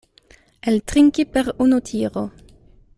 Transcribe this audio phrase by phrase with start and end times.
[0.69, 2.23] Eltrinki per unu tiro.